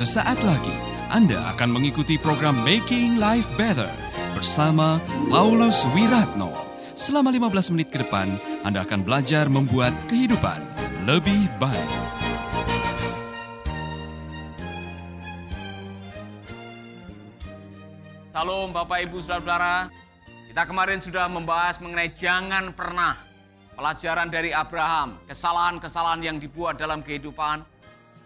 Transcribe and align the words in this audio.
Sesaat 0.00 0.40
lagi 0.48 0.72
Anda 1.12 1.52
akan 1.52 1.76
mengikuti 1.76 2.16
program 2.16 2.56
Making 2.64 3.20
Life 3.20 3.52
Better 3.60 3.92
bersama 4.32 4.96
Paulus 5.28 5.84
Wiratno. 5.92 6.56
Selama 6.96 7.28
15 7.28 7.68
menit 7.76 7.92
ke 7.92 8.00
depan, 8.00 8.32
Anda 8.64 8.88
akan 8.88 9.04
belajar 9.04 9.52
membuat 9.52 9.92
kehidupan 10.08 10.56
lebih 11.04 11.52
baik. 11.60 11.92
Salam 18.32 18.72
Bapak 18.72 19.04
Ibu 19.04 19.20
Saudara-saudara. 19.20 19.92
Kita 20.48 20.64
kemarin 20.64 21.04
sudah 21.04 21.28
membahas 21.28 21.76
mengenai 21.76 22.08
jangan 22.16 22.72
pernah 22.72 23.20
pelajaran 23.76 24.32
dari 24.32 24.48
Abraham, 24.48 25.20
kesalahan-kesalahan 25.28 26.24
yang 26.24 26.36
dibuat 26.40 26.80
dalam 26.80 27.04
kehidupan 27.04 27.80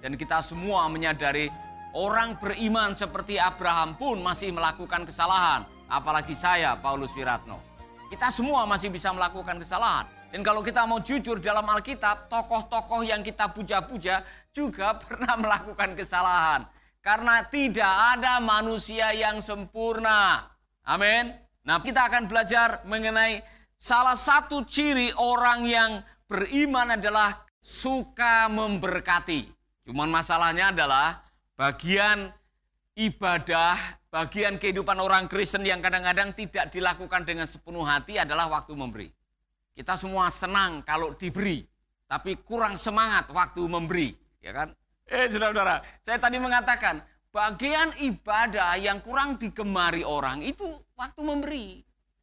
dan 0.05 0.21
kita 0.21 0.39
semua 0.39 0.85
menyadari 0.93 1.49
orang 1.95 2.37
beriman 2.37 2.99
seperti 2.99 3.39
Abraham 3.39 3.95
pun 3.95 4.19
masih 4.21 4.51
melakukan 4.51 5.07
kesalahan, 5.07 5.63
apalagi 5.87 6.35
saya 6.35 6.75
Paulus 6.79 7.15
Wiratno. 7.15 7.63
Kita 8.11 8.29
semua 8.29 8.67
masih 8.69 8.91
bisa 8.91 9.11
melakukan 9.15 9.59
kesalahan. 9.59 10.07
Dan 10.35 10.43
kalau 10.43 10.67
kita 10.67 10.83
mau 10.83 10.99
jujur 10.99 11.39
dalam 11.39 11.63
Alkitab, 11.63 12.27
tokoh-tokoh 12.27 13.07
yang 13.07 13.23
kita 13.23 13.55
puja-puja 13.55 14.27
juga 14.51 14.95
pernah 15.03 15.39
melakukan 15.39 15.95
kesalahan. 15.95 16.67
Karena 16.99 17.47
tidak 17.47 18.19
ada 18.19 18.43
manusia 18.43 19.15
yang 19.15 19.39
sempurna. 19.39 20.51
Amin. 20.85 21.31
Nah, 21.65 21.81
kita 21.81 22.11
akan 22.11 22.29
belajar 22.29 22.83
mengenai 22.85 23.41
salah 23.79 24.17
satu 24.17 24.65
ciri 24.65 25.13
orang 25.17 25.65
yang 25.65 25.91
beriman 26.29 26.97
adalah 26.97 27.45
suka 27.61 28.49
memberkati. 28.53 29.49
Cuman 29.85 30.09
masalahnya 30.09 30.73
adalah 30.73 31.24
bagian 31.55 32.31
ibadah, 32.99 33.75
bagian 34.11 34.59
kehidupan 34.59 34.99
orang 34.99 35.27
Kristen 35.31 35.67
yang 35.67 35.83
kadang-kadang 35.83 36.35
tidak 36.35 36.71
dilakukan 36.71 37.23
dengan 37.27 37.47
sepenuh 37.47 37.83
hati 37.87 38.19
adalah 38.19 38.51
waktu 38.51 38.75
memberi. 38.75 39.09
Kita 39.75 39.99
semua 39.99 40.31
senang 40.31 40.87
kalau 40.87 41.19
diberi, 41.19 41.67
tapi 42.07 42.39
kurang 42.43 42.79
semangat 42.79 43.27
waktu 43.35 43.63
memberi, 43.67 44.15
ya 44.39 44.55
kan? 44.55 44.71
Eh, 45.11 45.27
saudara-saudara, 45.27 45.83
saya 46.07 46.19
tadi 46.23 46.39
mengatakan 46.39 47.03
bagian 47.35 47.91
ibadah 47.99 48.79
yang 48.79 49.03
kurang 49.03 49.35
digemari 49.35 50.07
orang 50.07 50.41
itu 50.47 50.65
waktu 50.95 51.23
memberi. 51.27 51.67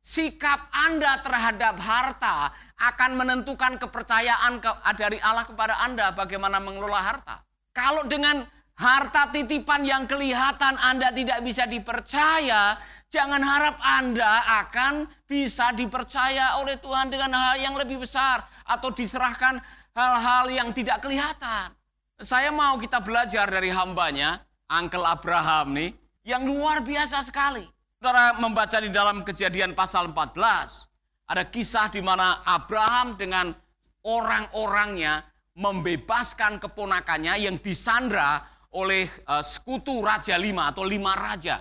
Sikap 0.02 0.74
Anda 0.74 1.22
terhadap 1.22 1.78
harta 1.78 2.50
akan 2.82 3.22
menentukan 3.22 3.78
kepercayaan 3.78 4.58
dari 4.98 5.22
Allah 5.22 5.46
kepada 5.46 5.78
Anda 5.86 6.10
bagaimana 6.10 6.58
mengelola 6.58 6.98
harta. 6.98 7.46
Kalau 7.70 8.10
dengan 8.10 8.42
harta 8.82 9.30
titipan 9.30 9.86
yang 9.86 10.10
kelihatan 10.10 10.74
Anda 10.82 11.14
tidak 11.14 11.46
bisa 11.46 11.70
dipercaya, 11.70 12.74
jangan 13.14 13.46
harap 13.46 13.78
Anda 13.78 14.66
akan 14.66 15.06
bisa 15.30 15.70
dipercaya 15.78 16.58
oleh 16.58 16.82
Tuhan 16.82 17.14
dengan 17.14 17.30
hal 17.30 17.62
yang 17.62 17.78
lebih 17.78 18.02
besar 18.02 18.42
atau 18.66 18.90
diserahkan 18.90 19.62
hal-hal 19.94 20.50
yang 20.50 20.74
tidak 20.74 21.06
kelihatan. 21.06 21.70
Saya 22.18 22.50
mau 22.50 22.82
kita 22.82 23.02
belajar 23.06 23.46
dari 23.46 23.70
hambanya, 23.70 24.42
Uncle 24.66 25.06
Abraham 25.06 25.78
nih, 25.78 25.90
yang 26.26 26.46
luar 26.46 26.82
biasa 26.82 27.22
sekali. 27.22 27.66
Saudara 28.02 28.34
membaca 28.42 28.82
di 28.82 28.90
dalam 28.90 29.22
kejadian 29.22 29.78
pasal 29.78 30.10
14, 30.10 31.30
ada 31.30 31.44
kisah 31.46 31.86
di 31.94 32.02
mana 32.02 32.42
Abraham 32.42 33.14
dengan 33.14 33.54
orang-orangnya 34.02 35.22
membebaskan 35.54 36.58
keponakannya 36.58 37.46
yang 37.46 37.62
disandra 37.62 38.42
oleh 38.72 39.08
uh, 39.28 39.44
sekutu 39.44 40.00
Raja 40.00 40.40
Lima 40.40 40.72
atau 40.72 40.88
Lima 40.88 41.12
Raja 41.16 41.60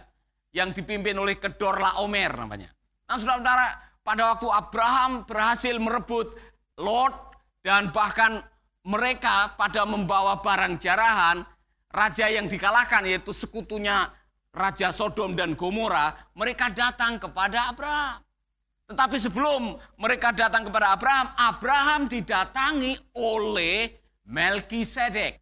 yang 0.54 0.70
dipimpin 0.70 1.14
oleh 1.18 1.38
Kedor 1.38 1.78
Laomer 1.78 2.30
namanya. 2.34 2.70
Nah 3.06 3.18
saudara-saudara, 3.18 3.66
pada 4.02 4.22
waktu 4.34 4.48
Abraham 4.50 5.10
berhasil 5.26 5.74
merebut 5.78 6.34
Lot 6.78 7.14
dan 7.62 7.90
bahkan 7.90 8.40
mereka 8.86 9.52
pada 9.58 9.84
membawa 9.84 10.40
barang 10.40 10.80
jarahan, 10.80 11.44
raja 11.92 12.26
yang 12.32 12.48
dikalahkan 12.48 13.04
yaitu 13.04 13.34
sekutunya 13.34 14.08
Raja 14.50 14.90
Sodom 14.90 15.36
dan 15.36 15.54
Gomora, 15.54 16.10
mereka 16.34 16.72
datang 16.72 17.22
kepada 17.22 17.70
Abraham. 17.70 18.18
Tetapi 18.90 19.16
sebelum 19.22 19.78
mereka 20.02 20.34
datang 20.34 20.66
kepada 20.66 20.90
Abraham, 20.90 21.30
Abraham 21.38 22.10
didatangi 22.10 22.98
oleh 23.14 23.94
Melkisedek. 24.26 25.38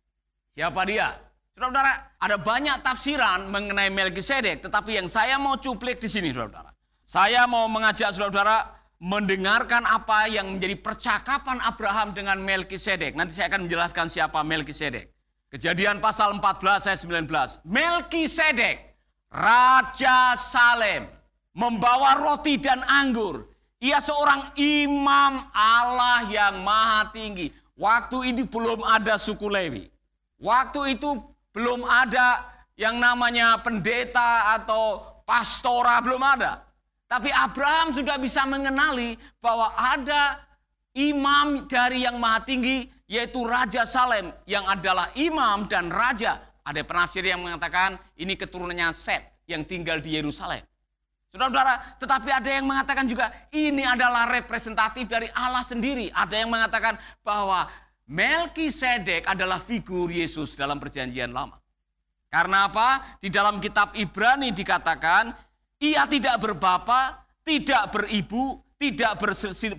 Siapa 0.53 0.85
dia? 0.85 1.28
Saudara-saudara, 1.59 2.23
ada 2.23 2.37
banyak 2.39 2.77
tafsiran 2.87 3.51
mengenai 3.51 3.91
Melkisedek, 3.91 4.63
tetapi 4.63 4.95
yang 4.95 5.11
saya 5.11 5.43
mau 5.43 5.59
cuplik 5.59 5.99
di 5.99 6.07
sini, 6.07 6.31
saudara-saudara. 6.31 6.71
Saya 7.03 7.51
mau 7.51 7.67
mengajak 7.67 8.15
saudara-saudara 8.15 8.63
mendengarkan 9.03 9.83
apa 9.83 10.31
yang 10.31 10.55
menjadi 10.55 10.79
percakapan 10.79 11.59
Abraham 11.67 12.15
dengan 12.15 12.39
Melkisedek. 12.39 13.19
Nanti 13.19 13.35
saya 13.35 13.51
akan 13.51 13.67
menjelaskan 13.67 14.07
siapa 14.07 14.39
Melkisedek. 14.47 15.11
Kejadian 15.51 15.99
pasal 15.99 16.39
14 16.39 16.95
ayat 16.95 17.27
19. 17.27 17.27
Melkisedek, 17.67 18.95
Raja 19.27 20.39
Salem, 20.39 21.11
membawa 21.59 22.23
roti 22.23 22.63
dan 22.63 22.87
anggur. 22.87 23.51
Ia 23.83 23.99
seorang 23.99 24.55
imam 24.55 25.43
Allah 25.51 26.23
yang 26.31 26.63
maha 26.63 27.11
tinggi. 27.11 27.51
Waktu 27.75 28.31
itu 28.31 28.47
belum 28.47 28.87
ada 28.87 29.19
suku 29.19 29.51
Lewi. 29.51 29.91
Waktu 30.39 30.95
itu 30.95 31.35
belum 31.59 31.83
ada 31.83 32.47
yang 32.79 33.03
namanya 33.03 33.59
pendeta 33.59 34.55
atau 34.55 35.03
pastora, 35.27 35.99
belum 35.99 36.23
ada. 36.23 36.63
Tapi 37.11 37.35
Abraham 37.35 37.91
sudah 37.91 38.15
bisa 38.15 38.47
mengenali 38.47 39.19
bahwa 39.43 39.75
ada 39.75 40.39
imam 40.95 41.67
dari 41.67 42.07
yang 42.07 42.23
maha 42.23 42.47
tinggi 42.47 42.87
yaitu 43.11 43.43
Raja 43.43 43.83
Salem 43.83 44.31
yang 44.47 44.63
adalah 44.71 45.11
imam 45.19 45.67
dan 45.67 45.91
raja. 45.91 46.39
Ada 46.63 46.87
penafsir 46.87 47.27
yang 47.27 47.43
mengatakan 47.43 47.99
ini 48.15 48.39
keturunannya 48.39 48.95
Set 48.95 49.43
yang 49.51 49.67
tinggal 49.67 49.99
di 49.99 50.15
Yerusalem. 50.15 50.63
Saudara-saudara, 51.33 51.75
tetapi 51.99 52.29
ada 52.31 52.51
yang 52.55 52.69
mengatakan 52.69 53.05
juga 53.09 53.33
ini 53.51 53.83
adalah 53.83 54.31
representatif 54.31 55.09
dari 55.09 55.27
Allah 55.33 55.65
sendiri. 55.65 56.13
Ada 56.13 56.45
yang 56.45 56.53
mengatakan 56.53 57.01
bahwa 57.25 57.69
Melkisedek 58.09 59.29
adalah 59.29 59.61
figur 59.61 60.09
Yesus 60.09 60.57
dalam 60.57 60.81
perjanjian 60.81 61.29
lama. 61.29 61.61
Karena 62.33 62.69
apa? 62.73 63.21
Di 63.21 63.29
dalam 63.29 63.61
kitab 63.61 63.93
Ibrani 63.93 64.49
dikatakan 64.53 65.29
ia 65.81 66.09
tidak 66.09 66.41
berbapa, 66.41 67.29
tidak 67.45 67.93
beribu, 67.93 68.65
tidak 68.81 69.21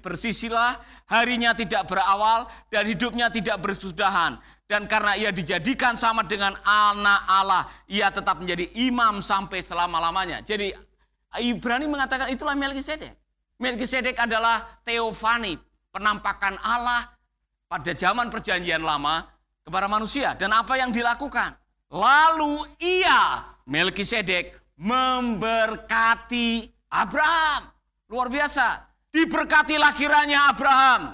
bersisilah, 0.02 0.78
harinya 1.10 1.58
tidak 1.58 1.90
berawal, 1.90 2.46
dan 2.70 2.86
hidupnya 2.86 3.34
tidak 3.34 3.58
bersudahan. 3.66 4.38
Dan 4.70 4.86
karena 4.86 5.18
ia 5.18 5.34
dijadikan 5.34 5.98
sama 5.98 6.22
dengan 6.22 6.54
anak 6.62 7.22
Allah, 7.26 7.66
ia 7.90 8.14
tetap 8.14 8.38
menjadi 8.38 8.70
imam 8.78 9.26
sampai 9.26 9.66
selama-lamanya. 9.66 10.46
Jadi 10.46 10.70
Ibrani 11.42 11.90
mengatakan 11.90 12.30
itulah 12.30 12.54
Melkisedek. 12.54 13.18
Melkisedek 13.58 14.22
adalah 14.22 14.80
teofani, 14.86 15.58
penampakan 15.90 16.62
Allah 16.62 17.19
pada 17.70 17.94
zaman 17.94 18.34
perjanjian 18.34 18.82
lama 18.82 19.30
kepada 19.62 19.86
manusia. 19.86 20.34
Dan 20.34 20.50
apa 20.52 20.76
yang 20.82 20.90
dilakukan? 20.90 21.54
Lalu 21.94 22.66
ia, 22.82 23.46
Melkisedek, 23.70 24.74
memberkati 24.82 26.66
Abraham. 26.90 27.70
Luar 28.10 28.34
biasa. 28.34 28.90
Diberkatilah 29.14 29.94
kiranya 29.94 30.50
Abraham 30.54 31.14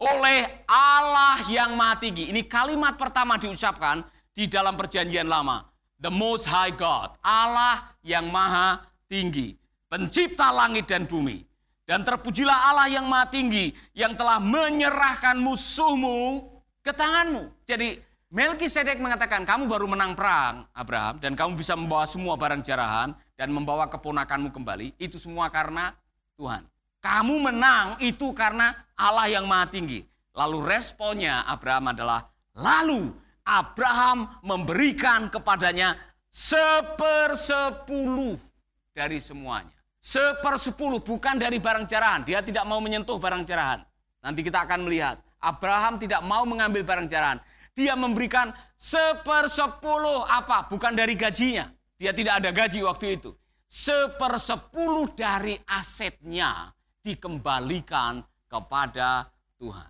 oleh 0.00 0.64
Allah 0.64 1.44
yang 1.52 1.76
maha 1.76 2.00
tinggi. 2.00 2.32
Ini 2.32 2.48
kalimat 2.48 2.96
pertama 2.96 3.36
diucapkan 3.36 4.00
di 4.32 4.48
dalam 4.48 4.76
perjanjian 4.76 5.28
lama. 5.28 5.60
The 6.00 6.08
Most 6.08 6.48
High 6.48 6.72
God. 6.76 7.20
Allah 7.20 7.92
yang 8.00 8.32
maha 8.32 8.80
tinggi. 9.04 9.52
Pencipta 9.88 10.48
langit 10.48 10.88
dan 10.88 11.04
bumi. 11.04 11.44
Dan 11.90 12.06
terpujilah 12.06 12.70
Allah 12.70 12.86
yang 12.86 13.10
maha 13.10 13.26
tinggi 13.26 13.74
yang 13.98 14.14
telah 14.14 14.38
menyerahkan 14.38 15.34
musuhmu 15.34 16.46
ke 16.86 16.94
tanganmu. 16.94 17.50
Jadi 17.66 17.98
Melkisedek 18.30 19.02
mengatakan, 19.02 19.42
kamu 19.42 19.66
baru 19.66 19.90
menang 19.90 20.14
perang, 20.14 20.62
Abraham, 20.70 21.18
dan 21.18 21.34
kamu 21.34 21.58
bisa 21.58 21.74
membawa 21.74 22.06
semua 22.06 22.38
barang 22.38 22.62
jarahan 22.62 23.10
dan 23.34 23.50
membawa 23.50 23.90
keponakanmu 23.90 24.54
kembali. 24.54 24.94
Itu 25.02 25.18
semua 25.18 25.50
karena 25.50 25.90
Tuhan. 26.38 26.62
Kamu 27.02 27.50
menang 27.50 27.98
itu 27.98 28.30
karena 28.30 28.70
Allah 28.94 29.26
yang 29.26 29.50
maha 29.50 29.66
tinggi. 29.66 30.06
Lalu 30.30 30.62
responnya 30.62 31.42
Abraham 31.42 31.90
adalah, 31.90 32.22
lalu 32.54 33.10
Abraham 33.42 34.30
memberikan 34.46 35.26
kepadanya 35.26 35.98
sepersepuluh 36.30 38.38
dari 38.94 39.18
semuanya. 39.18 39.79
Sepersepuluh, 40.00 41.04
bukan 41.04 41.36
dari 41.36 41.60
barang 41.60 41.84
jarahan. 41.84 42.24
Dia 42.24 42.40
tidak 42.40 42.64
mau 42.64 42.80
menyentuh 42.80 43.20
barang 43.20 43.44
jarahan. 43.44 43.84
Nanti 44.24 44.40
kita 44.40 44.64
akan 44.64 44.88
melihat. 44.88 45.20
Abraham 45.40 45.96
tidak 45.96 46.20
mau 46.24 46.44
mengambil 46.44 46.84
barang 46.84 47.08
jarahan 47.08 47.40
dia 47.80 47.94
memberikan 47.96 48.52
sepersepuluh 48.76 50.26
apa? 50.26 50.68
Bukan 50.68 50.92
dari 50.92 51.14
gajinya. 51.14 51.64
Dia 51.96 52.12
tidak 52.12 52.44
ada 52.44 52.50
gaji 52.52 52.84
waktu 52.84 53.20
itu. 53.20 53.32
Sepersepuluh 53.70 55.16
dari 55.16 55.56
asetnya 55.64 56.68
dikembalikan 57.00 58.20
kepada 58.50 59.30
Tuhan. 59.56 59.88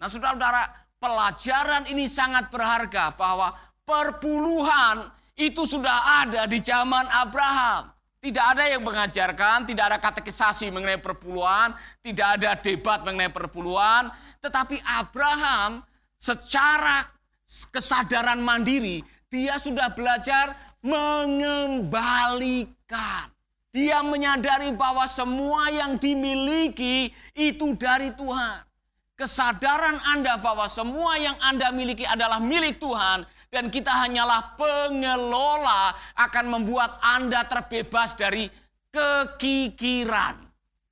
Nah 0.00 0.08
saudara-saudara, 0.08 0.62
pelajaran 0.96 1.84
ini 1.92 2.08
sangat 2.08 2.48
berharga 2.48 3.12
bahwa 3.12 3.52
perpuluhan 3.84 5.06
itu 5.36 5.62
sudah 5.68 6.24
ada 6.24 6.48
di 6.48 6.58
zaman 6.64 7.04
Abraham. 7.12 7.92
Tidak 8.20 8.46
ada 8.52 8.68
yang 8.68 8.84
mengajarkan, 8.84 9.64
tidak 9.64 9.84
ada 9.88 9.96
katekisasi 9.96 10.68
mengenai 10.68 11.00
perpuluhan, 11.00 11.72
tidak 12.04 12.36
ada 12.36 12.52
debat 12.52 13.00
mengenai 13.00 13.32
perpuluhan, 13.32 14.12
tetapi 14.44 14.76
Abraham 14.84 15.80
secara 16.20 17.08
kesadaran 17.72 18.44
mandiri, 18.44 19.00
dia 19.32 19.56
sudah 19.56 19.88
belajar 19.96 20.52
mengembalikan. 20.84 23.32
Dia 23.72 24.04
menyadari 24.04 24.76
bahwa 24.76 25.08
semua 25.08 25.72
yang 25.72 25.96
dimiliki 25.96 27.08
itu 27.32 27.72
dari 27.80 28.12
Tuhan. 28.12 28.68
Kesadaran 29.16 29.96
Anda 30.12 30.36
bahwa 30.36 30.68
semua 30.68 31.16
yang 31.16 31.40
Anda 31.40 31.72
miliki 31.72 32.04
adalah 32.04 32.36
milik 32.36 32.76
Tuhan 32.76 33.24
dan 33.50 33.66
kita 33.66 33.90
hanyalah 33.90 34.54
pengelola 34.54 35.90
akan 36.14 36.46
membuat 36.46 37.02
Anda 37.02 37.42
terbebas 37.44 38.14
dari 38.14 38.46
kekikiran. 38.94 40.48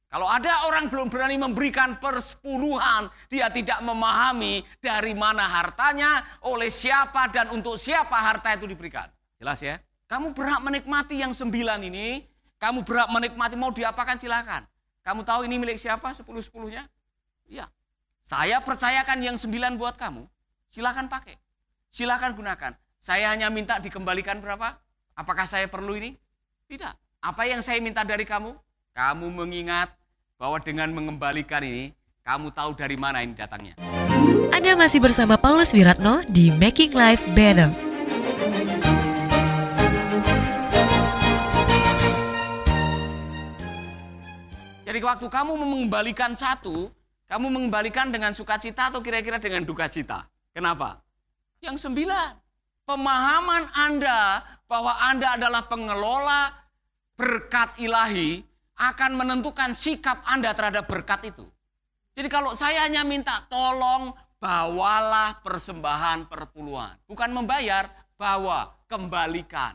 Kalau 0.09 0.25
ada 0.25 0.67
orang 0.67 0.89
belum 0.89 1.13
berani 1.13 1.37
memberikan 1.37 2.01
persepuluhan, 2.01 3.13
dia 3.29 3.53
tidak 3.53 3.79
memahami 3.85 4.65
dari 4.81 5.13
mana 5.13 5.45
hartanya, 5.45 6.25
oleh 6.49 6.73
siapa 6.73 7.29
dan 7.29 7.53
untuk 7.53 7.77
siapa 7.77 8.17
harta 8.17 8.57
itu 8.57 8.65
diberikan. 8.65 9.07
Jelas 9.37 9.61
ya? 9.61 9.77
Kamu 10.09 10.33
berhak 10.33 10.65
menikmati 10.65 11.21
yang 11.21 11.37
sembilan 11.37 11.85
ini, 11.85 12.25
kamu 12.57 12.89
berhak 12.89 13.13
menikmati, 13.13 13.55
mau 13.55 13.69
diapakan 13.69 14.17
silakan. 14.17 14.65
Kamu 15.05 15.29
tahu 15.29 15.45
ini 15.45 15.61
milik 15.61 15.77
siapa 15.77 16.17
sepuluh-sepuluhnya? 16.17 16.89
Iya. 17.45 17.69
Saya 18.25 18.65
percayakan 18.65 19.21
yang 19.21 19.37
sembilan 19.37 19.77
buat 19.77 20.01
kamu, 20.01 20.25
silakan 20.73 21.13
pakai. 21.13 21.48
Silakan 21.89 22.37
gunakan. 22.37 22.77
Saya 23.01 23.33
hanya 23.33 23.49
minta 23.49 23.81
dikembalikan 23.81 24.45
berapa? 24.45 24.77
Apakah 25.17 25.49
saya 25.49 25.67
perlu 25.67 25.97
ini? 25.97 26.15
Tidak. 26.69 27.23
Apa 27.25 27.49
yang 27.49 27.65
saya 27.65 27.81
minta 27.81 28.05
dari 28.05 28.29
kamu? 28.29 28.53
Kamu 28.93 29.27
mengingat 29.33 29.91
bahwa 30.37 30.61
dengan 30.61 30.93
mengembalikan 30.93 31.65
ini, 31.65 31.97
kamu 32.23 32.53
tahu 32.53 32.77
dari 32.77 32.95
mana 33.01 33.25
ini 33.25 33.33
datangnya. 33.33 33.75
Anda 34.53 34.77
masih 34.77 35.01
bersama 35.01 35.41
Paulus 35.41 35.73
Wiratno 35.73 36.23
di 36.29 36.53
Making 36.53 36.93
Life 36.93 37.25
Better. 37.33 37.73
Jadi 44.85 44.99
waktu 45.05 45.27
kamu 45.31 45.53
mengembalikan 45.57 46.37
satu, 46.37 46.93
kamu 47.29 47.47
mengembalikan 47.49 48.13
dengan 48.13 48.37
sukacita 48.37 48.93
atau 48.93 49.01
kira-kira 49.01 49.41
dengan 49.41 49.65
duka 49.65 49.89
cita. 49.89 50.29
Kenapa? 50.53 51.08
Yang 51.59 51.91
sembilan, 51.91 52.31
pemahaman 52.87 53.65
Anda 53.75 54.43
bahwa 54.69 54.95
Anda 55.09 55.35
adalah 55.35 55.67
pengelola 55.67 56.53
berkat 57.19 57.83
ilahi 57.83 58.39
akan 58.79 59.19
menentukan 59.19 59.75
sikap 59.75 60.23
Anda 60.29 60.55
terhadap 60.55 60.87
berkat 60.87 61.35
itu. 61.35 61.47
Jadi 62.15 62.29
kalau 62.31 62.55
saya 62.55 62.87
hanya 62.87 63.03
minta 63.03 63.43
tolong 63.51 64.15
bawalah 64.39 65.43
persembahan 65.43 66.31
perpuluhan. 66.31 66.95
Bukan 67.07 67.31
membayar, 67.35 67.91
bawa, 68.15 68.71
kembalikan. 68.87 69.75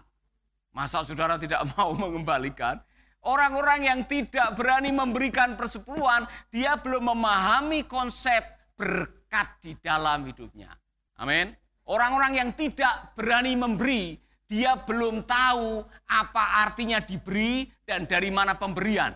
Masa 0.71 1.03
saudara 1.03 1.39
tidak 1.39 1.63
mau 1.75 1.91
mengembalikan? 1.95 2.79
Orang-orang 3.23 3.87
yang 3.87 3.99
tidak 4.03 4.51
berani 4.59 4.91
memberikan 4.91 5.55
persepuluhan, 5.55 6.27
dia 6.51 6.75
belum 6.75 7.15
memahami 7.15 7.87
konsep 7.87 8.43
berkat 8.75 9.63
di 9.63 9.79
dalam 9.79 10.27
hidupnya. 10.27 10.75
Amin. 11.15 11.55
Orang-orang 11.83 12.39
yang 12.39 12.49
tidak 12.55 13.11
berani 13.19 13.59
memberi, 13.59 14.15
dia 14.47 14.79
belum 14.79 15.27
tahu 15.27 15.83
apa 16.07 16.63
artinya 16.63 17.03
diberi 17.03 17.67
dan 17.83 18.07
dari 18.07 18.31
mana 18.31 18.55
pemberian. 18.55 19.11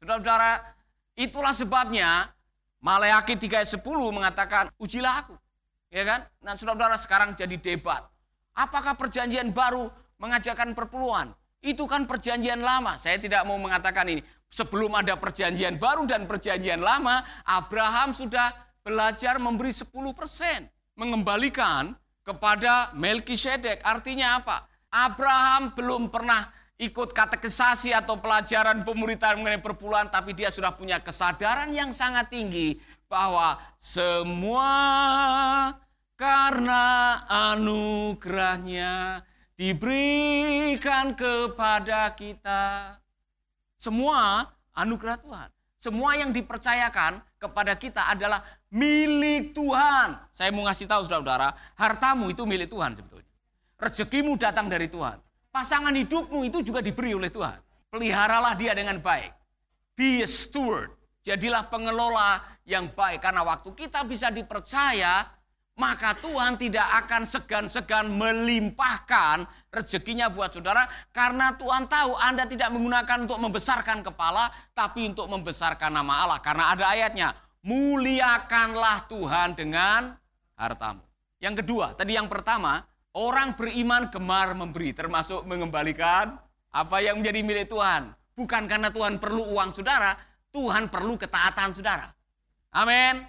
Saudara-saudara, 0.00 0.60
itulah 1.16 1.56
sebabnya 1.56 2.28
Maleakhi 2.84 3.36
3 3.36 3.64
ayat 3.64 3.70
10 3.80 3.84
mengatakan, 4.12 4.64
ujilah 4.76 5.24
aku. 5.24 5.36
Ya 5.88 6.04
kan? 6.04 6.20
Nah 6.44 6.52
saudara-saudara 6.56 6.96
sekarang 7.00 7.30
jadi 7.32 7.56
debat. 7.56 8.04
Apakah 8.56 8.96
perjanjian 8.96 9.52
baru 9.52 9.88
mengajarkan 10.20 10.76
perpuluhan? 10.76 11.32
Itu 11.64 11.88
kan 11.88 12.04
perjanjian 12.04 12.60
lama. 12.60 12.96
Saya 13.00 13.16
tidak 13.16 13.44
mau 13.48 13.56
mengatakan 13.56 14.04
ini. 14.08 14.20
Sebelum 14.50 14.90
ada 14.98 15.14
perjanjian 15.14 15.78
baru 15.78 16.04
dan 16.10 16.26
perjanjian 16.26 16.82
lama, 16.82 17.22
Abraham 17.46 18.10
sudah 18.10 18.50
belajar 18.82 19.38
memberi 19.38 19.70
10 19.70 19.86
persen 20.10 20.66
mengembalikan 21.00 21.96
kepada 22.20 22.92
Melkisedek. 22.92 23.80
Artinya 23.80 24.44
apa? 24.44 24.68
Abraham 24.92 25.72
belum 25.72 26.12
pernah 26.12 26.52
ikut 26.76 27.16
katekisasi 27.16 27.96
atau 27.96 28.20
pelajaran 28.20 28.84
pemuritan 28.84 29.40
mengenai 29.40 29.64
perpuluhan, 29.64 30.12
tapi 30.12 30.36
dia 30.36 30.52
sudah 30.52 30.76
punya 30.76 31.00
kesadaran 31.00 31.72
yang 31.72 31.88
sangat 31.96 32.28
tinggi 32.28 32.76
bahwa 33.08 33.56
semua 33.80 34.68
karena 36.20 37.16
anugerahnya 37.28 39.24
diberikan 39.56 41.16
kepada 41.16 42.12
kita. 42.12 42.96
Semua 43.80 44.44
anugerah 44.76 45.16
Tuhan. 45.16 45.48
Semua 45.80 46.12
yang 46.12 46.28
dipercayakan 46.28 47.24
kepada 47.40 47.72
kita 47.72 48.12
adalah 48.12 48.44
milik 48.70 49.52
Tuhan. 49.52 50.16
Saya 50.30 50.54
mau 50.54 50.64
ngasih 50.64 50.86
tahu 50.86 51.02
saudara-saudara, 51.04 51.52
hartamu 51.76 52.30
itu 52.30 52.46
milik 52.46 52.70
Tuhan 52.70 52.94
sebetulnya. 52.94 53.28
Rezekimu 53.76 54.38
datang 54.38 54.70
dari 54.70 54.86
Tuhan. 54.86 55.18
Pasangan 55.50 55.90
hidupmu 55.90 56.46
itu 56.46 56.62
juga 56.62 56.78
diberi 56.78 57.10
oleh 57.10 57.28
Tuhan. 57.28 57.58
Peliharalah 57.90 58.54
dia 58.54 58.70
dengan 58.70 59.02
baik. 59.02 59.34
Be 59.98 60.22
a 60.22 60.28
steward. 60.30 60.94
Jadilah 61.26 61.66
pengelola 61.66 62.38
yang 62.62 62.94
baik. 62.94 63.18
Karena 63.18 63.42
waktu 63.42 63.74
kita 63.74 64.06
bisa 64.06 64.30
dipercaya, 64.30 65.26
maka 65.74 66.14
Tuhan 66.22 66.54
tidak 66.54 66.86
akan 67.02 67.26
segan-segan 67.26 68.06
melimpahkan 68.14 69.48
rezekinya 69.74 70.30
buat 70.30 70.54
saudara. 70.54 70.86
Karena 71.10 71.56
Tuhan 71.58 71.90
tahu 71.90 72.14
Anda 72.14 72.46
tidak 72.46 72.70
menggunakan 72.70 73.26
untuk 73.26 73.40
membesarkan 73.42 74.06
kepala, 74.06 74.52
tapi 74.70 75.10
untuk 75.10 75.26
membesarkan 75.26 75.90
nama 75.90 76.28
Allah. 76.28 76.38
Karena 76.38 76.70
ada 76.70 76.94
ayatnya, 76.94 77.34
muliakanlah 77.64 79.08
Tuhan 79.08 79.56
dengan 79.56 80.16
hartamu. 80.56 81.04
Yang 81.40 81.64
kedua, 81.64 81.96
tadi 81.96 82.16
yang 82.16 82.28
pertama, 82.28 82.84
orang 83.16 83.56
beriman 83.56 84.12
gemar 84.12 84.52
memberi, 84.52 84.92
termasuk 84.92 85.44
mengembalikan 85.48 86.36
apa 86.70 86.96
yang 87.00 87.20
menjadi 87.20 87.40
milik 87.40 87.66
Tuhan. 87.72 88.12
Bukan 88.36 88.68
karena 88.68 88.88
Tuhan 88.92 89.20
perlu 89.20 89.56
uang 89.56 89.72
saudara, 89.72 90.16
Tuhan 90.52 90.88
perlu 90.88 91.16
ketaatan 91.16 91.72
saudara. 91.76 92.08
Amin. 92.72 93.24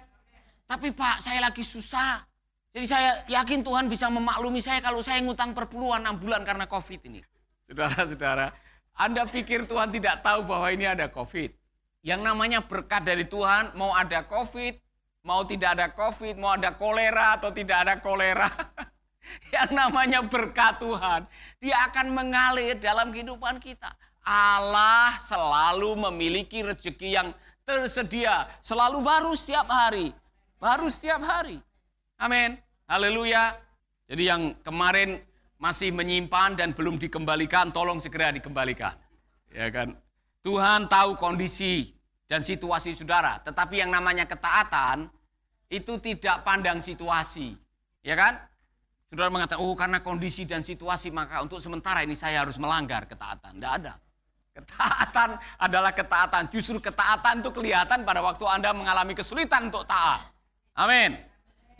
Tapi 0.68 0.94
Pak, 0.94 1.20
saya 1.20 1.42
lagi 1.42 1.60
susah. 1.60 2.24
Jadi 2.72 2.86
saya 2.88 3.20
yakin 3.28 3.60
Tuhan 3.60 3.84
bisa 3.84 4.08
memaklumi 4.08 4.64
saya 4.64 4.80
kalau 4.80 5.04
saya 5.04 5.20
ngutang 5.20 5.52
perpuluhan 5.52 6.00
6 6.00 6.24
bulan 6.24 6.40
karena 6.40 6.64
COVID 6.64 7.00
ini. 7.12 7.20
Saudara-saudara, 7.68 8.48
Anda 8.96 9.28
pikir 9.28 9.68
Tuhan 9.68 9.92
tidak 9.92 10.24
tahu 10.24 10.48
bahwa 10.48 10.72
ini 10.72 10.88
ada 10.88 11.08
COVID? 11.12 11.61
Yang 12.02 12.20
namanya 12.26 12.60
berkat 12.66 13.06
dari 13.06 13.22
Tuhan, 13.30 13.78
mau 13.78 13.94
ada 13.94 14.26
COVID, 14.26 14.74
mau 15.22 15.46
tidak 15.46 15.78
ada 15.78 15.86
COVID, 15.94 16.34
mau 16.34 16.58
ada 16.58 16.74
kolera 16.74 17.38
atau 17.38 17.54
tidak 17.54 17.86
ada 17.86 17.94
kolera. 18.02 18.50
yang 19.54 19.70
namanya 19.70 20.18
berkat 20.26 20.82
Tuhan, 20.82 21.30
dia 21.62 21.78
akan 21.86 22.10
mengalir 22.10 22.74
dalam 22.82 23.14
kehidupan 23.14 23.62
kita. 23.62 23.94
Allah 24.22 25.14
selalu 25.18 26.10
memiliki 26.10 26.66
rezeki 26.66 27.08
yang 27.14 27.28
tersedia, 27.62 28.50
selalu 28.58 28.98
baru 29.02 29.30
setiap 29.38 29.70
hari. 29.70 30.10
Baru 30.58 30.90
setiap 30.90 31.22
hari. 31.22 31.58
Amin. 32.18 32.58
Haleluya. 32.86 33.54
Jadi 34.10 34.26
yang 34.26 34.58
kemarin 34.62 35.22
masih 35.58 35.94
menyimpan 35.94 36.58
dan 36.58 36.74
belum 36.74 36.98
dikembalikan, 36.98 37.70
tolong 37.70 38.02
segera 38.02 38.34
dikembalikan. 38.34 38.94
Ya 39.54 39.70
kan? 39.70 40.01
Tuhan 40.42 40.90
tahu 40.90 41.14
kondisi 41.14 41.94
dan 42.26 42.42
situasi 42.42 42.98
saudara. 42.98 43.38
Tetapi 43.38 43.78
yang 43.78 43.94
namanya 43.94 44.26
ketaatan 44.26 45.06
itu 45.70 45.96
tidak 46.02 46.42
pandang 46.42 46.82
situasi. 46.82 47.54
Ya 48.02 48.18
kan? 48.18 48.36
Saudara 49.06 49.30
mengatakan, 49.30 49.62
oh 49.62 49.76
karena 49.78 50.02
kondisi 50.02 50.42
dan 50.42 50.66
situasi 50.66 51.14
maka 51.14 51.40
untuk 51.44 51.62
sementara 51.62 52.02
ini 52.02 52.18
saya 52.18 52.42
harus 52.42 52.58
melanggar 52.58 53.06
ketaatan. 53.06 53.54
Tidak 53.56 53.72
ada. 53.72 53.94
Ketaatan 54.52 55.30
adalah 55.62 55.92
ketaatan. 55.96 56.50
Justru 56.52 56.82
ketaatan 56.82 57.40
itu 57.40 57.50
kelihatan 57.54 58.04
pada 58.04 58.20
waktu 58.20 58.44
Anda 58.44 58.74
mengalami 58.76 59.16
kesulitan 59.16 59.72
untuk 59.72 59.88
taat. 59.88 60.28
Amin. 60.76 61.16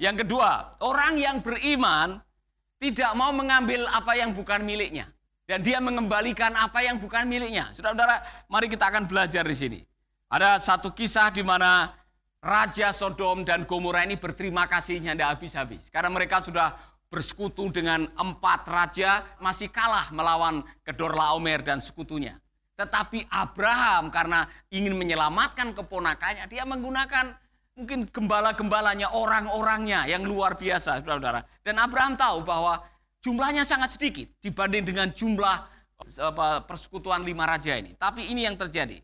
Yang 0.00 0.24
kedua, 0.24 0.76
orang 0.80 1.20
yang 1.20 1.40
beriman 1.44 2.20
tidak 2.80 3.12
mau 3.16 3.30
mengambil 3.30 3.86
apa 3.88 4.16
yang 4.16 4.32
bukan 4.32 4.64
miliknya. 4.64 5.08
Dan 5.52 5.60
dia 5.60 5.84
mengembalikan 5.84 6.48
apa 6.56 6.80
yang 6.80 6.96
bukan 6.96 7.28
miliknya. 7.28 7.68
Saudara-saudara, 7.76 8.24
mari 8.48 8.72
kita 8.72 8.88
akan 8.88 9.04
belajar 9.04 9.44
di 9.44 9.52
sini. 9.52 9.80
Ada 10.32 10.56
satu 10.56 10.96
kisah 10.96 11.28
di 11.28 11.44
mana 11.44 11.92
Raja 12.40 12.88
Sodom 12.88 13.44
dan 13.44 13.68
Gomora 13.68 14.00
ini 14.00 14.16
berterima 14.16 14.64
kasihnya 14.64 15.12
tidak 15.12 15.36
habis-habis. 15.36 15.92
Karena 15.92 16.08
mereka 16.08 16.40
sudah 16.40 16.72
bersekutu 17.12 17.68
dengan 17.68 18.08
empat 18.16 18.64
raja, 18.64 19.20
masih 19.44 19.68
kalah 19.68 20.08
melawan 20.16 20.64
Kedor 20.88 21.12
Laomer 21.12 21.60
dan 21.60 21.84
sekutunya. 21.84 22.40
Tetapi 22.80 23.28
Abraham 23.28 24.08
karena 24.08 24.48
ingin 24.72 24.96
menyelamatkan 24.96 25.76
keponakannya, 25.76 26.48
dia 26.48 26.64
menggunakan 26.64 27.28
mungkin 27.76 28.08
gembala-gembalanya, 28.08 29.12
orang-orangnya 29.12 30.08
yang 30.08 30.24
luar 30.24 30.56
biasa, 30.56 31.04
saudara-saudara. 31.04 31.44
Dan 31.60 31.76
Abraham 31.76 32.16
tahu 32.16 32.40
bahwa 32.40 32.80
jumlahnya 33.22 33.62
sangat 33.62 33.94
sedikit 33.94 34.26
dibanding 34.42 34.82
dengan 34.82 35.08
jumlah 35.14 35.70
persekutuan 36.66 37.22
lima 37.22 37.46
raja 37.46 37.78
ini. 37.78 37.94
Tapi 37.94 38.28
ini 38.34 38.42
yang 38.42 38.58
terjadi. 38.58 38.98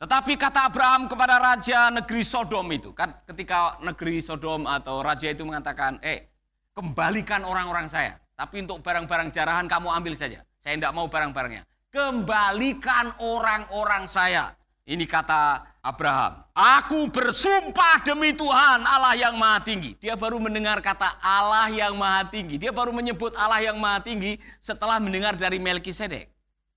Tetapi 0.00 0.32
kata 0.34 0.72
Abraham 0.72 1.06
kepada 1.06 1.36
raja 1.38 1.92
negeri 1.92 2.24
Sodom 2.24 2.66
itu, 2.72 2.90
kan 2.90 3.20
ketika 3.28 3.78
negeri 3.84 4.18
Sodom 4.18 4.66
atau 4.66 5.04
raja 5.04 5.28
itu 5.28 5.44
mengatakan, 5.44 6.00
eh 6.02 6.32
kembalikan 6.74 7.44
orang-orang 7.44 7.86
saya. 7.86 8.16
Tapi 8.34 8.64
untuk 8.64 8.80
barang-barang 8.80 9.28
jarahan 9.28 9.68
kamu 9.68 9.92
ambil 10.00 10.16
saja. 10.16 10.40
Saya 10.64 10.80
tidak 10.80 10.96
mau 10.96 11.06
barang-barangnya. 11.12 11.68
Kembalikan 11.92 13.12
orang-orang 13.20 14.08
saya. 14.08 14.56
Ini 14.88 15.04
kata 15.04 15.69
Abraham. 15.80 16.44
Aku 16.52 17.08
bersumpah 17.08 18.04
demi 18.04 18.36
Tuhan 18.36 18.84
Allah 18.84 19.16
yang 19.16 19.34
maha 19.40 19.64
tinggi. 19.64 19.96
Dia 19.96 20.12
baru 20.12 20.36
mendengar 20.36 20.84
kata 20.84 21.08
Allah 21.24 21.72
yang 21.72 21.96
maha 21.96 22.28
tinggi. 22.28 22.60
Dia 22.60 22.68
baru 22.68 22.92
menyebut 22.92 23.32
Allah 23.32 23.64
yang 23.64 23.80
maha 23.80 24.04
tinggi 24.04 24.36
setelah 24.60 25.00
mendengar 25.00 25.36
dari 25.40 25.56
Melkisedek. 25.56 26.28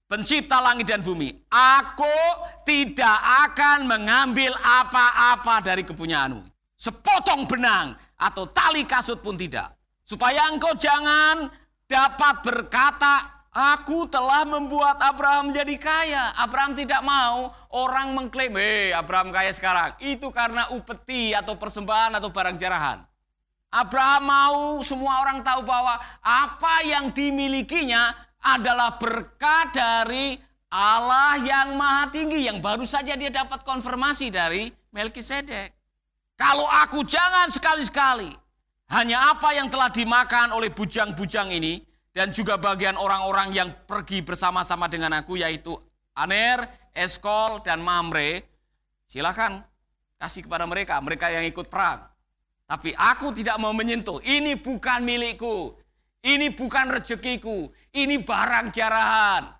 Pencipta 0.08 0.64
langit 0.64 0.88
dan 0.88 1.04
bumi. 1.04 1.36
Aku 1.52 2.16
tidak 2.64 3.18
akan 3.50 3.88
mengambil 3.88 4.56
apa-apa 4.62 5.60
dari 5.60 5.84
kepunyaanmu. 5.84 6.44
Sepotong 6.80 7.48
benang 7.48 7.96
atau 8.16 8.48
tali 8.48 8.88
kasut 8.88 9.20
pun 9.20 9.36
tidak. 9.36 9.76
Supaya 10.04 10.48
engkau 10.52 10.76
jangan 10.76 11.48
dapat 11.88 12.36
berkata 12.44 13.43
Aku 13.54 14.10
telah 14.10 14.50
membuat 14.50 14.98
Abraham 14.98 15.54
menjadi 15.54 15.78
kaya. 15.78 16.34
Abraham 16.42 16.74
tidak 16.74 17.06
mau 17.06 17.54
orang 17.70 18.18
mengklaim, 18.18 18.58
hei 18.58 18.90
Abraham 18.90 19.30
kaya 19.30 19.54
sekarang. 19.54 19.94
Itu 20.02 20.34
karena 20.34 20.74
upeti 20.74 21.38
atau 21.38 21.54
persembahan 21.54 22.18
atau 22.18 22.34
barang 22.34 22.58
jarahan. 22.58 23.06
Abraham 23.70 24.24
mau 24.26 24.58
semua 24.82 25.22
orang 25.22 25.46
tahu 25.46 25.70
bahwa 25.70 26.02
apa 26.26 26.82
yang 26.82 27.14
dimilikinya 27.14 28.10
adalah 28.42 28.98
berkat 28.98 29.70
dari 29.78 30.34
Allah 30.74 31.38
yang 31.38 31.78
maha 31.78 32.10
tinggi. 32.10 32.50
Yang 32.50 32.58
baru 32.58 32.86
saja 32.90 33.14
dia 33.14 33.30
dapat 33.30 33.62
konfirmasi 33.62 34.34
dari 34.34 34.74
Melkisedek. 34.90 35.78
Kalau 36.34 36.66
aku 36.66 37.06
jangan 37.06 37.54
sekali-sekali 37.54 38.34
hanya 38.90 39.30
apa 39.30 39.54
yang 39.54 39.70
telah 39.70 39.94
dimakan 39.94 40.58
oleh 40.58 40.74
bujang-bujang 40.74 41.54
ini, 41.54 41.93
dan 42.14 42.30
juga 42.30 42.62
bagian 42.62 42.94
orang-orang 42.94 43.50
yang 43.52 43.70
pergi 43.90 44.22
bersama-sama 44.22 44.86
dengan 44.86 45.18
aku 45.18 45.42
yaitu 45.42 45.74
Aner, 46.14 46.62
Eskol, 46.94 47.66
dan 47.66 47.82
Mamre. 47.82 48.46
Silakan 49.10 49.66
kasih 50.22 50.46
kepada 50.46 50.70
mereka, 50.70 51.02
mereka 51.02 51.34
yang 51.34 51.42
ikut 51.44 51.68
perang. 51.68 52.06
Tapi 52.70 52.94
aku 52.94 53.34
tidak 53.34 53.58
mau 53.58 53.74
menyentuh. 53.74 54.22
Ini 54.22 54.62
bukan 54.62 55.02
milikku. 55.04 55.74
Ini 56.24 56.56
bukan 56.56 56.96
rezekiku. 56.96 57.68
Ini 57.92 58.24
barang 58.24 58.72
jarahan. 58.72 59.52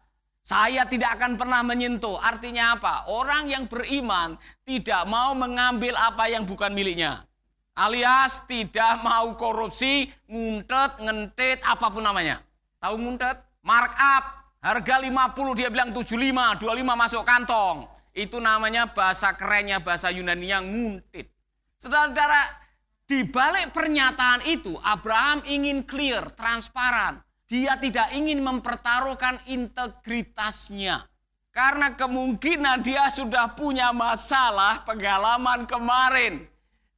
Saya 0.44 0.88
tidak 0.88 1.20
akan 1.20 1.36
pernah 1.36 1.62
menyentuh. 1.66 2.22
Artinya 2.22 2.80
apa? 2.80 3.12
Orang 3.12 3.50
yang 3.50 3.68
beriman 3.68 4.40
tidak 4.64 5.04
mau 5.10 5.36
mengambil 5.36 5.98
apa 6.00 6.32
yang 6.32 6.48
bukan 6.48 6.72
miliknya. 6.72 7.28
Alias 7.74 8.46
tidak 8.46 9.02
mau 9.02 9.34
korupsi, 9.34 10.06
nguntet, 10.30 11.02
ngentit, 11.02 11.58
apa 11.66 11.90
pun 11.90 12.06
namanya. 12.06 12.38
Tahu 12.78 13.02
nguntet? 13.02 13.42
Markup. 13.66 14.46
Harga 14.62 15.02
50 15.02 15.58
dia 15.58 15.74
bilang 15.74 15.90
75, 15.90 16.62
25 16.62 16.70
masuk 16.94 17.26
kantong. 17.26 17.90
Itu 18.14 18.38
namanya 18.38 18.94
bahasa 18.94 19.34
kerennya 19.34 19.82
bahasa 19.82 20.14
Yunani 20.14 20.54
yang 20.54 20.70
nguntit. 20.70 21.34
Saudara-saudara, 21.82 22.46
di 23.10 23.26
balik 23.26 23.74
pernyataan 23.74 24.46
itu 24.46 24.78
Abraham 24.86 25.42
ingin 25.50 25.82
clear, 25.82 26.30
transparan. 26.38 27.26
Dia 27.50 27.76
tidak 27.82 28.14
ingin 28.14 28.40
mempertaruhkan 28.46 29.42
integritasnya. 29.50 31.10
Karena 31.50 31.98
kemungkinan 31.98 32.86
dia 32.86 33.10
sudah 33.10 33.58
punya 33.58 33.90
masalah 33.90 34.86
pengalaman 34.86 35.66
kemarin 35.66 36.53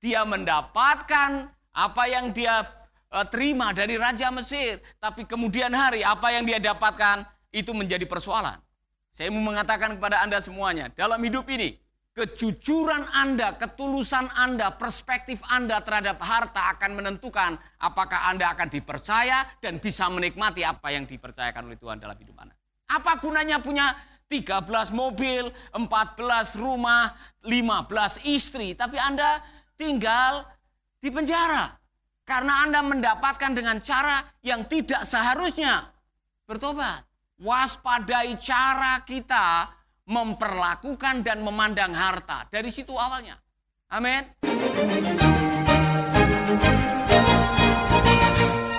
dia 0.06 0.22
mendapatkan 0.22 1.50
apa 1.74 2.04
yang 2.06 2.30
dia 2.30 2.62
uh, 3.10 3.26
terima 3.26 3.74
dari 3.74 3.98
Raja 3.98 4.30
Mesir. 4.30 4.78
Tapi 5.02 5.26
kemudian 5.26 5.74
hari 5.74 6.06
apa 6.06 6.30
yang 6.30 6.46
dia 6.46 6.62
dapatkan 6.62 7.26
itu 7.50 7.74
menjadi 7.74 8.06
persoalan. 8.06 8.62
Saya 9.10 9.34
mau 9.34 9.42
mengatakan 9.42 9.98
kepada 9.98 10.22
Anda 10.22 10.38
semuanya, 10.44 10.92
dalam 10.94 11.18
hidup 11.24 11.48
ini, 11.50 11.74
kejujuran 12.14 13.08
Anda, 13.16 13.56
ketulusan 13.56 14.28
Anda, 14.38 14.76
perspektif 14.76 15.40
Anda 15.48 15.80
terhadap 15.82 16.20
harta 16.20 16.76
akan 16.76 17.00
menentukan 17.00 17.58
apakah 17.80 18.30
Anda 18.30 18.52
akan 18.54 18.70
dipercaya 18.70 19.48
dan 19.64 19.80
bisa 19.80 20.12
menikmati 20.12 20.68
apa 20.68 20.92
yang 20.92 21.08
dipercayakan 21.08 21.66
oleh 21.66 21.80
Tuhan 21.80 21.98
dalam 21.98 22.20
hidup 22.20 22.36
Anda. 22.44 22.54
Apa 22.92 23.18
gunanya 23.24 23.64
punya 23.64 23.96
13 24.28 24.68
mobil, 24.92 25.48
14 25.72 26.60
rumah, 26.60 27.16
15 27.48 28.28
istri, 28.28 28.76
tapi 28.76 29.00
Anda 29.00 29.40
tinggal 29.76 30.44
di 31.00 31.12
penjara. 31.12 31.72
Karena 32.26 32.66
Anda 32.66 32.82
mendapatkan 32.82 33.54
dengan 33.54 33.78
cara 33.80 34.26
yang 34.42 34.66
tidak 34.66 35.06
seharusnya 35.06 35.94
bertobat. 36.50 37.06
Waspadai 37.36 38.40
cara 38.42 39.04
kita 39.04 39.70
memperlakukan 40.08 41.22
dan 41.22 41.44
memandang 41.46 41.94
harta. 41.94 42.50
Dari 42.50 42.72
situ 42.74 42.96
awalnya. 42.96 43.38
Amin. 43.94 44.26